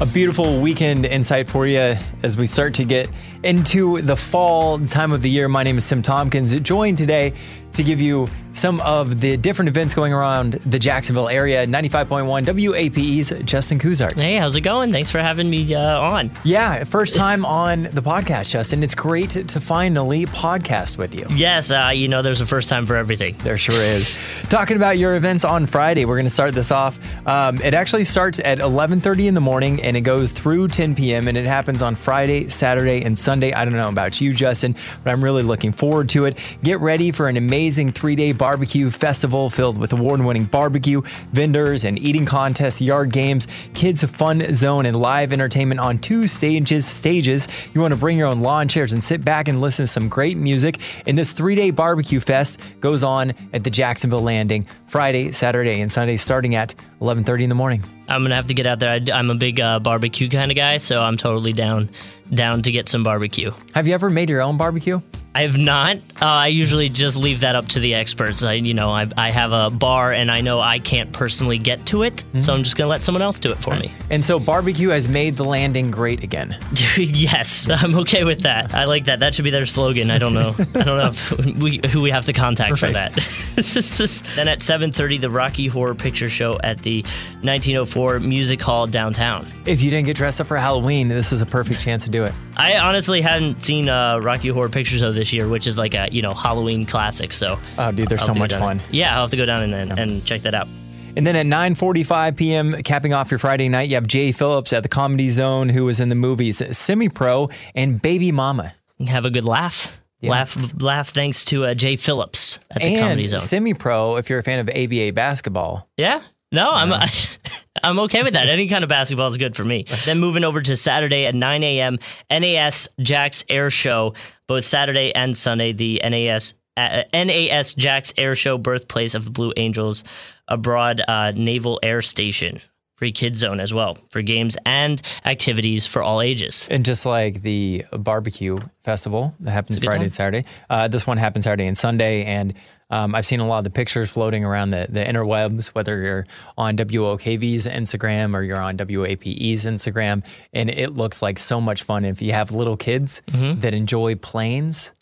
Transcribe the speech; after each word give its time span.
A 0.00 0.06
beautiful 0.06 0.60
weekend 0.60 1.04
insight 1.04 1.48
for 1.48 1.66
you 1.66 1.96
as 2.22 2.36
we 2.36 2.46
start 2.46 2.74
to 2.74 2.84
get 2.84 3.10
into 3.42 4.00
the 4.00 4.14
fall 4.14 4.78
time 4.78 5.10
of 5.10 5.22
the 5.22 5.28
year. 5.28 5.48
My 5.48 5.64
name 5.64 5.76
is 5.76 5.88
Tim 5.88 6.02
Tompkins, 6.02 6.56
joined 6.60 6.98
today 6.98 7.32
to 7.72 7.82
give 7.82 8.00
you 8.00 8.28
some 8.58 8.80
of 8.80 9.20
the 9.20 9.36
different 9.36 9.68
events 9.68 9.94
going 9.94 10.12
around 10.12 10.54
the 10.54 10.78
Jacksonville 10.78 11.28
area. 11.28 11.66
95.1 11.66 12.44
WAPE's 12.44 13.44
Justin 13.44 13.78
Kuzart. 13.78 14.14
Hey, 14.14 14.36
how's 14.36 14.56
it 14.56 14.62
going? 14.62 14.92
Thanks 14.92 15.10
for 15.10 15.18
having 15.18 15.48
me 15.48 15.74
uh, 15.74 16.00
on. 16.00 16.30
Yeah, 16.44 16.84
first 16.84 17.14
time 17.14 17.44
on 17.44 17.84
the 17.84 18.02
podcast, 18.02 18.50
Justin. 18.50 18.82
It's 18.82 18.94
great 18.94 19.30
to 19.30 19.60
finally 19.60 20.26
podcast 20.26 20.98
with 20.98 21.14
you. 21.14 21.26
Yes, 21.30 21.70
uh, 21.70 21.92
you 21.94 22.08
know, 22.08 22.22
there's 22.22 22.40
a 22.40 22.46
first 22.46 22.68
time 22.68 22.84
for 22.84 22.96
everything. 22.96 23.36
There 23.38 23.56
sure 23.56 23.80
is. 23.80 24.16
Talking 24.48 24.76
about 24.76 24.98
your 24.98 25.14
events 25.14 25.44
on 25.44 25.66
Friday, 25.66 26.04
we're 26.04 26.16
going 26.16 26.24
to 26.26 26.30
start 26.30 26.54
this 26.54 26.72
off. 26.72 26.98
Um, 27.26 27.60
it 27.62 27.74
actually 27.74 28.04
starts 28.04 28.40
at 28.44 28.58
11:30 28.58 29.28
in 29.28 29.34
the 29.34 29.40
morning 29.40 29.80
and 29.82 29.96
it 29.96 30.00
goes 30.00 30.32
through 30.32 30.68
10 30.68 30.94
p.m. 30.94 31.28
and 31.28 31.38
it 31.38 31.46
happens 31.46 31.82
on 31.82 31.94
Friday, 31.94 32.48
Saturday, 32.48 33.02
and 33.02 33.16
Sunday. 33.16 33.52
I 33.52 33.64
don't 33.64 33.74
know 33.74 33.88
about 33.88 34.20
you, 34.20 34.32
Justin, 34.32 34.74
but 35.04 35.12
I'm 35.12 35.22
really 35.22 35.42
looking 35.42 35.72
forward 35.72 36.08
to 36.10 36.24
it. 36.24 36.38
Get 36.62 36.80
ready 36.80 37.12
for 37.12 37.28
an 37.28 37.36
amazing 37.36 37.92
three-day 37.92 38.32
barbecue 38.48 38.88
festival 38.88 39.50
filled 39.50 39.76
with 39.76 39.92
award-winning 39.92 40.44
barbecue 40.46 41.02
vendors 41.34 41.84
and 41.84 41.98
eating 41.98 42.24
contests, 42.24 42.80
yard 42.80 43.12
games, 43.12 43.46
kids 43.74 44.02
fun 44.04 44.54
zone, 44.54 44.86
and 44.86 44.96
live 44.98 45.34
entertainment 45.34 45.78
on 45.78 45.98
two 45.98 46.26
stages. 46.26 46.86
Stages. 46.86 47.46
You 47.74 47.82
want 47.82 47.92
to 47.92 48.00
bring 48.00 48.16
your 48.16 48.26
own 48.26 48.40
lawn 48.40 48.66
chairs 48.66 48.94
and 48.94 49.04
sit 49.04 49.22
back 49.22 49.48
and 49.48 49.60
listen 49.60 49.82
to 49.82 49.86
some 49.86 50.08
great 50.08 50.38
music. 50.38 50.80
And 51.06 51.18
this 51.18 51.32
three-day 51.32 51.72
barbecue 51.72 52.20
fest 52.20 52.58
goes 52.80 53.04
on 53.04 53.34
at 53.52 53.64
the 53.64 53.70
Jacksonville 53.70 54.22
Landing 54.22 54.66
Friday, 54.86 55.30
Saturday, 55.32 55.82
and 55.82 55.92
Sunday, 55.92 56.16
starting 56.16 56.54
at 56.54 56.74
11:30 57.02 57.42
in 57.42 57.48
the 57.50 57.54
morning. 57.54 57.84
I'm 58.08 58.22
gonna 58.22 58.34
have 58.34 58.48
to 58.48 58.54
get 58.54 58.64
out 58.64 58.78
there. 58.78 58.98
I, 59.12 59.18
am 59.18 59.30
a 59.30 59.34
big 59.34 59.60
uh, 59.60 59.78
barbecue 59.78 60.30
kind 60.30 60.50
of 60.50 60.56
guy, 60.56 60.78
so 60.78 61.02
I'm 61.02 61.18
totally 61.18 61.52
down 61.52 61.90
down 62.32 62.62
to 62.62 62.72
get 62.72 62.88
some 62.88 63.02
barbecue. 63.02 63.52
Have 63.74 63.86
you 63.86 63.92
ever 63.92 64.08
made 64.08 64.30
your 64.30 64.40
own 64.40 64.56
barbecue? 64.56 65.02
I 65.38 65.42
have 65.42 65.56
not. 65.56 65.98
Uh, 66.20 66.24
I 66.24 66.48
usually 66.48 66.88
just 66.88 67.16
leave 67.16 67.42
that 67.42 67.54
up 67.54 67.68
to 67.68 67.78
the 67.78 67.94
experts. 67.94 68.42
I, 68.42 68.54
you 68.54 68.74
know, 68.74 68.90
I, 68.90 69.06
I 69.16 69.30
have 69.30 69.52
a 69.52 69.70
bar 69.70 70.12
and 70.12 70.32
I 70.32 70.40
know 70.40 70.58
I 70.58 70.80
can't 70.80 71.12
personally 71.12 71.58
get 71.58 71.86
to 71.86 72.02
it, 72.02 72.16
mm-hmm. 72.16 72.40
so 72.40 72.52
I'm 72.52 72.64
just 72.64 72.74
gonna 72.74 72.90
let 72.90 73.02
someone 73.02 73.22
else 73.22 73.38
do 73.38 73.52
it 73.52 73.58
for 73.58 73.76
me. 73.76 73.92
And 74.10 74.24
so 74.24 74.40
barbecue 74.40 74.88
has 74.88 75.06
made 75.06 75.36
the 75.36 75.44
landing 75.44 75.92
great 75.92 76.24
again. 76.24 76.58
yes, 76.72 77.68
yes, 77.68 77.68
I'm 77.70 77.94
okay 78.00 78.24
with 78.24 78.40
that. 78.40 78.74
I 78.74 78.86
like 78.86 79.04
that. 79.04 79.20
That 79.20 79.32
should 79.32 79.44
be 79.44 79.50
their 79.50 79.64
slogan. 79.64 80.10
I 80.10 80.18
don't 80.18 80.34
know. 80.34 80.56
I 80.58 80.82
don't 80.82 80.84
know 80.98 81.52
we, 81.62 81.80
who 81.88 82.00
we 82.00 82.10
have 82.10 82.24
to 82.24 82.32
contact 82.32 82.70
Perfect. 82.70 83.14
for 83.14 83.20
that. 83.20 84.34
then 84.34 84.48
at 84.48 84.58
7:30, 84.58 85.20
the 85.20 85.30
Rocky 85.30 85.68
Horror 85.68 85.94
Picture 85.94 86.28
Show 86.28 86.58
at 86.64 86.78
the 86.78 87.02
1904 87.42 88.18
Music 88.18 88.60
Hall 88.60 88.88
downtown. 88.88 89.46
If 89.66 89.82
you 89.82 89.92
didn't 89.92 90.06
get 90.06 90.16
dressed 90.16 90.40
up 90.40 90.48
for 90.48 90.56
Halloween, 90.56 91.06
this 91.06 91.30
is 91.32 91.42
a 91.42 91.46
perfect 91.46 91.80
chance 91.80 92.02
to 92.06 92.10
do 92.10 92.24
it. 92.24 92.32
I 92.56 92.76
honestly 92.78 93.20
hadn't 93.20 93.62
seen 93.62 93.88
uh, 93.88 94.18
Rocky 94.18 94.48
Horror 94.48 94.68
Picture 94.68 94.98
Show 94.98 95.12
this 95.12 95.27
year, 95.32 95.48
which 95.48 95.66
is 95.66 95.78
like 95.78 95.94
a 95.94 96.08
you 96.10 96.22
know 96.22 96.34
Halloween 96.34 96.84
classic. 96.84 97.32
So 97.32 97.58
oh, 97.78 97.92
dude, 97.92 98.08
there's 98.08 98.24
so 98.24 98.34
much 98.34 98.52
fun. 98.52 98.80
Yeah, 98.90 99.14
I'll 99.14 99.22
have 99.22 99.30
to 99.30 99.36
go 99.36 99.46
down 99.46 99.62
and 99.62 99.74
and, 99.74 99.98
and 99.98 100.24
check 100.24 100.42
that 100.42 100.54
out. 100.54 100.68
And 101.16 101.26
then 101.26 101.34
at 101.36 101.46
9:45 101.46 102.36
p.m., 102.36 102.82
capping 102.82 103.12
off 103.12 103.30
your 103.30 103.38
Friday 103.38 103.68
night, 103.68 103.88
you 103.88 103.96
have 103.96 104.06
Jay 104.06 104.30
Phillips 104.32 104.72
at 104.72 104.82
the 104.82 104.88
Comedy 104.88 105.30
Zone, 105.30 105.68
who 105.68 105.84
was 105.84 106.00
in 106.00 106.08
the 106.08 106.14
movies 106.14 106.62
Semi 106.76 107.08
Pro 107.08 107.48
and 107.74 108.00
Baby 108.00 108.30
Mama. 108.32 108.74
Have 109.06 109.24
a 109.24 109.30
good 109.30 109.44
laugh. 109.44 110.00
Yeah. 110.20 110.30
Laugh, 110.30 110.82
laugh! 110.82 111.10
Thanks 111.10 111.44
to 111.44 111.64
uh, 111.64 111.74
Jay 111.74 111.94
Phillips 111.94 112.58
at 112.70 112.82
the 112.82 112.88
and 112.88 112.98
Comedy 112.98 113.26
Zone. 113.28 113.38
Semi-pro, 113.38 114.16
if 114.16 114.28
you're 114.28 114.40
a 114.40 114.42
fan 114.42 114.58
of 114.58 114.68
ABA 114.68 115.12
basketball. 115.12 115.88
Yeah, 115.96 116.22
no, 116.50 116.70
I'm 116.70 116.92
I, 116.92 117.08
I'm 117.84 117.98
okay 118.00 118.22
with 118.22 118.34
that. 118.34 118.48
Any 118.48 118.68
kind 118.68 118.82
of 118.82 118.88
basketball 118.88 119.28
is 119.28 119.36
good 119.36 119.54
for 119.54 119.64
me. 119.64 119.86
then 120.06 120.18
moving 120.18 120.44
over 120.44 120.60
to 120.60 120.76
Saturday 120.76 121.26
at 121.26 121.34
9 121.34 121.62
a.m. 121.62 121.98
NAS 122.30 122.88
Jax 122.98 123.44
Air 123.48 123.70
Show, 123.70 124.14
both 124.48 124.66
Saturday 124.66 125.14
and 125.14 125.36
Sunday. 125.36 125.72
The 125.72 126.00
NAS 126.02 126.54
uh, 126.76 127.04
NAS 127.12 127.74
Jax 127.74 128.12
Air 128.16 128.34
Show, 128.34 128.58
birthplace 128.58 129.14
of 129.14 129.24
the 129.24 129.30
Blue 129.30 129.52
Angels, 129.56 130.02
abroad 130.48 131.02
uh, 131.06 131.32
Naval 131.34 131.78
Air 131.82 132.02
Station 132.02 132.60
free 132.98 133.12
kid 133.12 133.38
zone 133.38 133.60
as 133.60 133.72
well 133.72 133.96
for 134.10 134.22
games 134.22 134.56
and 134.66 135.00
activities 135.24 135.86
for 135.86 136.02
all 136.02 136.20
ages. 136.20 136.66
And 136.68 136.84
just 136.84 137.06
like 137.06 137.42
the 137.42 137.84
barbecue 137.92 138.58
festival 138.82 139.34
that 139.38 139.52
happens 139.52 139.78
Friday 139.78 140.02
and 140.02 140.12
Saturday, 140.12 140.44
uh, 140.68 140.88
this 140.88 141.06
one 141.06 141.16
happens 141.16 141.44
Saturday 141.44 141.66
and 141.68 141.78
Sunday. 141.78 142.24
And 142.24 142.54
um, 142.90 143.14
I've 143.14 143.26
seen 143.26 143.40
a 143.40 143.46
lot 143.46 143.58
of 143.58 143.64
the 143.64 143.70
pictures 143.70 144.10
floating 144.10 144.44
around 144.44 144.70
the, 144.70 144.86
the 144.88 145.04
interwebs, 145.04 145.68
whether 145.68 146.00
you're 146.00 146.26
on 146.56 146.76
WOKV's 146.76 147.66
Instagram 147.66 148.34
or 148.34 148.42
you're 148.42 148.60
on 148.60 148.78
WAPE's 148.78 149.64
Instagram. 149.64 150.24
And 150.52 150.70
it 150.70 150.94
looks 150.94 151.20
like 151.20 151.38
so 151.38 151.60
much 151.60 151.82
fun. 151.82 152.04
If 152.04 152.22
you 152.22 152.32
have 152.32 152.50
little 152.50 152.76
kids 152.76 153.22
mm-hmm. 153.28 153.60
that 153.60 153.74
enjoy 153.74 154.14
planes, 154.16 154.92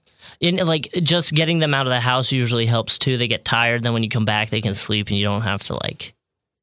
in 0.40 0.56
like 0.56 0.90
just 1.02 1.32
getting 1.32 1.58
them 1.58 1.74
out 1.74 1.86
of 1.86 1.90
the 1.90 2.00
house 2.00 2.32
usually 2.32 2.66
helps 2.66 2.98
too. 2.98 3.16
They 3.16 3.28
get 3.28 3.44
tired, 3.44 3.84
then 3.84 3.92
when 3.92 4.02
you 4.02 4.08
come 4.08 4.24
back, 4.24 4.50
they 4.50 4.60
can 4.60 4.74
sleep, 4.74 5.08
and 5.08 5.16
you 5.16 5.24
don't 5.24 5.42
have 5.42 5.62
to 5.64 5.74
like 5.74 6.15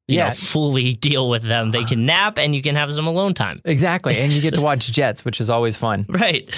yeah. 0.06 0.28
Know, 0.28 0.34
fully 0.34 0.94
deal 0.94 1.28
with 1.28 1.42
them. 1.42 1.70
They 1.70 1.84
can 1.84 2.04
nap 2.04 2.38
and 2.38 2.54
you 2.54 2.60
can 2.60 2.76
have 2.76 2.92
some 2.92 3.06
alone 3.06 3.32
time. 3.32 3.60
Exactly. 3.64 4.16
And 4.18 4.32
you 4.32 4.42
get 4.42 4.54
to 4.54 4.60
watch 4.62 4.90
Jets, 4.92 5.24
which 5.24 5.40
is 5.40 5.48
always 5.48 5.76
fun. 5.76 6.04
Right. 6.08 6.48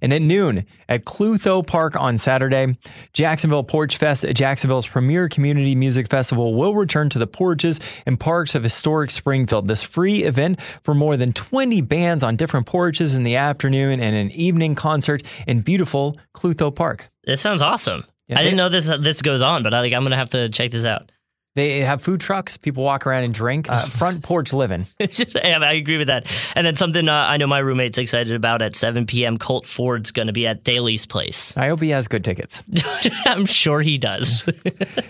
And 0.00 0.12
at 0.12 0.22
noon 0.22 0.64
at 0.88 1.04
Klutho 1.04 1.66
Park 1.66 1.96
on 1.96 2.18
Saturday, 2.18 2.78
Jacksonville 3.12 3.64
Porch 3.64 3.96
Fest, 3.96 4.24
Jacksonville's 4.32 4.86
premier 4.86 5.28
community 5.28 5.74
music 5.74 6.08
festival, 6.08 6.54
will 6.54 6.74
return 6.74 7.08
to 7.10 7.18
the 7.18 7.26
porches 7.26 7.80
and 8.06 8.18
parks 8.18 8.54
of 8.54 8.62
historic 8.62 9.10
Springfield. 9.10 9.68
This 9.68 9.82
free 9.82 10.22
event 10.22 10.60
for 10.82 10.94
more 10.94 11.16
than 11.16 11.32
20 11.32 11.80
bands 11.82 12.22
on 12.22 12.36
different 12.36 12.66
porches 12.66 13.14
in 13.14 13.22
the 13.24 13.36
afternoon 13.36 14.00
and 14.00 14.16
an 14.16 14.30
evening 14.30 14.74
concert 14.74 15.22
in 15.46 15.60
beautiful 15.60 16.16
Klutho 16.34 16.74
Park. 16.74 17.10
It 17.24 17.38
sounds 17.38 17.60
awesome. 17.60 18.04
Yeah, 18.28 18.38
I 18.38 18.42
didn't 18.42 18.56
know 18.56 18.68
this 18.68 18.86
this 19.00 19.22
goes 19.22 19.42
on, 19.42 19.62
but 19.62 19.72
I, 19.72 19.80
like, 19.80 19.94
I'm 19.94 20.02
going 20.02 20.12
to 20.12 20.18
have 20.18 20.30
to 20.30 20.48
check 20.50 20.70
this 20.70 20.84
out. 20.84 21.10
They 21.58 21.80
have 21.80 22.00
food 22.00 22.20
trucks. 22.20 22.56
People 22.56 22.84
walk 22.84 23.04
around 23.04 23.24
and 23.24 23.34
drink. 23.34 23.68
Uh, 23.68 23.86
front 23.86 24.22
porch 24.22 24.52
living. 24.52 24.86
Just, 25.00 25.34
yeah, 25.34 25.58
I 25.60 25.72
agree 25.72 25.98
with 25.98 26.06
that. 26.06 26.30
And 26.54 26.64
then 26.64 26.76
something 26.76 27.08
uh, 27.08 27.12
I 27.12 27.36
know 27.36 27.48
my 27.48 27.58
roommate's 27.58 27.98
excited 27.98 28.32
about 28.32 28.62
at 28.62 28.76
7 28.76 29.06
p.m. 29.06 29.38
Colt 29.38 29.66
Ford's 29.66 30.12
going 30.12 30.28
to 30.28 30.32
be 30.32 30.46
at 30.46 30.62
Daily's 30.62 31.04
place. 31.04 31.56
I 31.56 31.66
hope 31.68 31.82
he 31.82 31.90
has 31.90 32.06
good 32.06 32.22
tickets. 32.22 32.62
I'm 33.26 33.44
sure 33.44 33.80
he 33.80 33.98
does. 33.98 34.48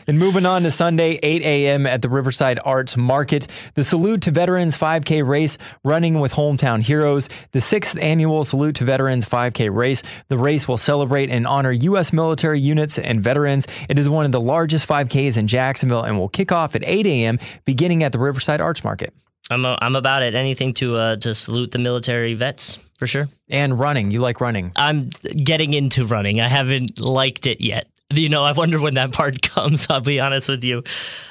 and 0.06 0.18
moving 0.18 0.46
on 0.46 0.62
to 0.62 0.70
Sunday, 0.70 1.18
8 1.22 1.42
a.m. 1.42 1.86
at 1.86 2.00
the 2.00 2.08
Riverside 2.08 2.58
Arts 2.64 2.96
Market, 2.96 3.46
the 3.74 3.84
Salute 3.84 4.22
to 4.22 4.30
Veterans 4.30 4.74
5K 4.74 5.26
race 5.26 5.58
running 5.84 6.18
with 6.18 6.32
hometown 6.32 6.80
heroes. 6.80 7.28
The 7.52 7.60
sixth 7.60 7.98
annual 8.00 8.44
Salute 8.44 8.76
to 8.76 8.84
Veterans 8.84 9.28
5K 9.28 9.74
race. 9.74 10.02
The 10.28 10.38
race 10.38 10.66
will 10.66 10.78
celebrate 10.78 11.28
and 11.28 11.46
honor 11.46 11.72
U.S. 11.72 12.10
military 12.12 12.58
units 12.58 12.98
and 12.98 13.22
veterans. 13.22 13.66
It 13.90 13.98
is 13.98 14.08
one 14.08 14.24
of 14.24 14.32
the 14.32 14.40
largest 14.40 14.88
5Ks 14.88 15.36
in 15.36 15.46
Jacksonville 15.46 16.04
and 16.04 16.18
will 16.18 16.28
kick 16.38 16.52
off 16.52 16.76
at 16.76 16.82
8 16.86 17.04
a.m., 17.06 17.38
beginning 17.64 18.04
at 18.04 18.12
the 18.12 18.18
Riverside 18.18 18.60
Arts 18.60 18.84
Market. 18.84 19.12
I'm, 19.50 19.64
a, 19.64 19.76
I'm 19.82 19.96
about 19.96 20.22
it. 20.22 20.34
Anything 20.34 20.72
to 20.74 20.96
uh, 20.96 21.16
to 21.16 21.34
salute 21.34 21.72
the 21.72 21.78
military 21.78 22.34
vets 22.34 22.78
for 22.98 23.06
sure. 23.06 23.28
And 23.48 23.78
running. 23.78 24.10
You 24.10 24.20
like 24.20 24.40
running? 24.40 24.72
I'm 24.76 25.08
getting 25.42 25.72
into 25.72 26.06
running. 26.06 26.40
I 26.40 26.48
haven't 26.48 27.00
liked 27.00 27.46
it 27.46 27.60
yet 27.60 27.88
you 28.10 28.30
know, 28.30 28.42
I 28.42 28.52
wonder 28.52 28.80
when 28.80 28.94
that 28.94 29.12
part 29.12 29.42
comes. 29.50 29.86
I'll 29.90 30.00
be 30.00 30.18
honest 30.18 30.48
with 30.48 30.64
you. 30.64 30.82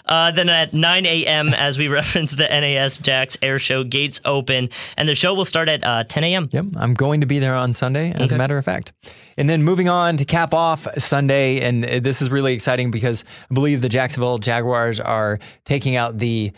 Uh, 0.06 0.32
then 0.32 0.48
at 0.48 0.74
9 0.74 1.06
a.m., 1.06 1.54
as 1.54 1.78
we 1.78 1.88
reference 1.88 2.36
the 2.36 2.48
NAS 2.48 3.00
Jax 3.00 3.38
Air 3.42 3.58
Show, 3.58 3.84
gates 3.84 4.22
open, 4.26 4.70
and 4.96 5.10
the 5.10 5.16
show 5.16 5.34
will 5.34 5.46
start 5.46 5.70
at 5.70 5.84
uh, 5.84 6.04
10 6.04 6.24
a.m. 6.24 6.50
Yep, 6.52 6.66
I'm 6.78 6.94
going 6.94 7.22
to 7.22 7.28
be 7.28 7.40
there 7.40 7.56
on 7.56 7.74
Sunday, 7.74 8.12
as 8.12 8.28
okay. 8.28 8.36
a 8.36 8.38
matter 8.38 8.58
of 8.58 8.66
fact. 8.66 8.94
And 9.38 9.50
then 9.50 9.64
moving 9.64 9.90
on 9.90 10.18
to 10.18 10.26
cap 10.26 10.54
off 10.54 10.88
Sunday, 11.00 11.62
and 11.62 11.84
this 11.84 12.22
is 12.22 12.30
really 12.30 12.54
exciting 12.54 12.92
because 12.92 13.26
I 13.50 13.54
believe 13.54 13.82
the 13.82 13.90
Jacksonville 13.90 14.38
Jaguars 14.38 15.00
are 15.00 15.40
taking 15.66 15.96
out 15.96 16.20
the 16.20 16.52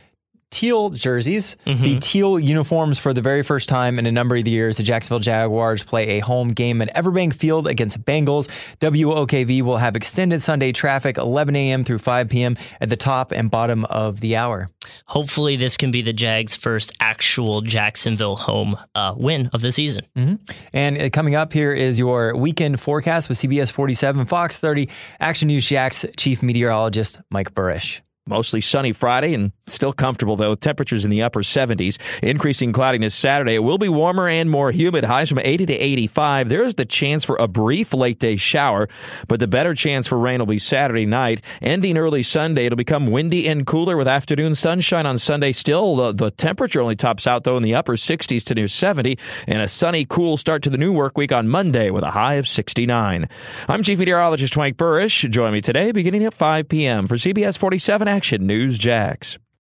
teal 0.52 0.90
jerseys, 0.90 1.56
mm-hmm. 1.66 1.84
the 1.84 2.00
teal 2.00 2.40
uniforms 2.40 2.98
for 3.00 3.14
the 3.14 3.22
very 3.22 3.44
first 3.44 3.70
time 3.70 4.00
in 4.00 4.06
a 4.06 4.12
number 4.12 4.36
of 4.36 4.48
years. 4.48 4.78
The 4.78 4.84
Jacksonville 4.84 5.20
Jaguars 5.20 5.84
play 5.84 6.18
a 6.18 6.20
home 6.20 6.50
game 6.50 6.82
at 6.82 6.94
Everbank 6.96 7.34
Field 7.34 7.68
against 7.68 8.04
Bengals. 8.04 8.48
WOKV 8.80 9.62
will 9.62 9.78
have 9.78 9.96
extended 9.96 10.42
Sunday 10.42 10.72
traffic 10.72 11.18
11 11.18 11.56
a.m. 11.56 11.84
through 11.84 12.00
5 12.00 12.30
p.m. 12.30 12.58
at 12.82 12.90
the 12.90 12.98
top 12.98 13.32
and 13.32 13.52
bottom 13.52 13.86
of 13.86 14.20
the 14.20 14.36
hour. 14.36 14.70
Hopefully, 15.06 15.56
this 15.56 15.78
can 15.78 15.92
be 15.92 16.02
the 16.02 16.14
Jags' 16.14 16.56
first 16.56 16.92
actual 17.00 17.62
Jacksonville 17.62 18.36
home 18.36 18.78
uh, 18.96 19.14
win 19.18 19.50
of 19.54 19.62
the 19.62 19.72
season. 19.72 20.06
Mm-hmm. 20.16 20.36
And 20.74 21.02
uh, 21.02 21.10
coming 21.10 21.36
up 21.36 21.54
here 21.54 21.74
is 21.74 22.00
your 22.00 22.36
weekend 22.36 22.80
forecast 22.80 23.30
with 23.30 23.38
CBS 23.38 23.72
47, 23.72 24.26
Fox 24.26 24.58
30, 24.58 24.90
Action 25.20 25.48
News 25.48 25.68
Jax 25.68 26.06
chief 26.18 26.42
meteorologist 26.42 27.20
Mike 27.30 27.54
Buresh. 27.54 28.02
Mostly 28.30 28.62
sunny 28.62 28.92
Friday 28.92 29.34
and 29.34 29.52
still 29.66 29.92
comfortable, 29.92 30.36
though. 30.36 30.54
Temperatures 30.54 31.04
in 31.04 31.10
the 31.10 31.24
upper 31.24 31.42
70s. 31.42 31.98
Increasing 32.22 32.72
cloudiness 32.72 33.16
Saturday. 33.16 33.56
It 33.56 33.64
will 33.64 33.80
be 33.80 33.90
warmer 33.90 34.30
and 34.30 34.52
more 34.52 34.70
humid. 34.70 35.04
Highs 35.04 35.30
from 35.30 35.40
80 35.40 35.66
to 35.66 35.74
85. 35.74 36.48
There 36.48 36.64
is 36.64 36.76
the 36.76 36.86
chance 36.86 37.24
for 37.24 37.38
a 37.38 37.48
brief 37.48 37.92
late 37.92 38.20
day 38.20 38.36
shower, 38.36 38.88
but 39.28 39.40
the 39.40 39.48
better 39.48 39.74
chance 39.74 40.06
for 40.06 40.20
rain 40.20 40.38
will 40.38 40.46
be 40.46 40.60
Saturday 40.60 41.08
night. 41.08 41.44
Ending 41.60 41.98
early 41.98 42.22
Sunday, 42.22 42.68
it'll 42.68 42.78
become 42.78 43.08
windy 43.08 43.48
and 43.48 43.66
cooler 43.66 43.98
with 43.98 44.08
afternoon 44.08 44.54
sunshine 44.54 45.08
on 45.08 45.18
Sunday. 45.18 45.52
Still, 45.52 45.96
the, 45.96 46.14
the 46.14 46.32
temperature 46.32 46.82
only 46.82 46.96
tops 46.96 47.26
out, 47.26 47.46
though, 47.46 47.58
in 47.58 47.64
the 47.64 47.74
upper 47.74 47.96
60s 47.96 48.44
to 48.46 48.54
near 48.54 48.68
70, 48.68 49.18
and 49.48 49.62
a 49.62 49.68
sunny, 49.68 50.06
cool 50.06 50.38
start 50.38 50.62
to 50.64 50.70
the 50.70 50.78
new 50.78 50.92
work 50.92 51.18
week 51.18 51.32
on 51.32 51.48
Monday 51.48 51.90
with 51.90 52.04
a 52.04 52.12
high 52.12 52.36
of 52.36 52.48
69. 52.48 53.28
I'm 53.68 53.82
Chief 53.82 53.98
Meteorologist 53.98 54.56
Mike 54.56 54.78
Buresh. 54.78 55.28
Join 55.32 55.52
me 55.52 55.62
today 55.62 55.92
beginning 55.92 56.26
at 56.26 56.36
5 56.36 56.70
p.m. 56.70 57.08
for 57.08 57.16
CBS 57.16 57.58
47 57.58 58.08
Action 58.20 58.46
News 58.46 58.78
Jax. 58.78 59.38